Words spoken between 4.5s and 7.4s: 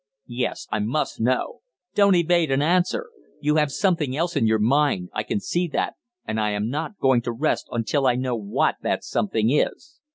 mind, I can see that, and I am not going to